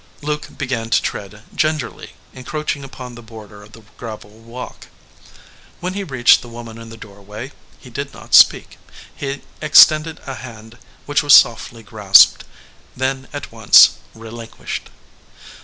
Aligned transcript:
Luke 0.23 0.57
began 0.57 0.89
to 0.89 0.99
tread 0.99 1.43
gingerly, 1.55 2.13
encroaching 2.33 2.83
upon 2.83 3.13
the 3.13 3.21
border 3.21 3.61
of 3.61 3.73
the 3.73 3.83
gravel 3.97 4.31
walk. 4.31 4.87
When 5.79 5.93
he 5.93 6.03
reached 6.03 6.41
the 6.41 6.49
woman 6.49 6.79
in 6.79 6.89
the 6.89 6.97
doorway 6.97 7.51
he 7.77 7.91
did 7.91 8.11
not 8.11 8.33
speak. 8.33 8.79
He 9.15 9.43
extended 9.61 10.19
a 10.25 10.33
hand, 10.33 10.79
which 11.05 11.21
was 11.21 11.35
softly 11.35 11.83
grasped, 11.83 12.45
then 12.97 13.27
at 13.31 13.51
once 13.51 13.91
relinquished. 14.15 14.89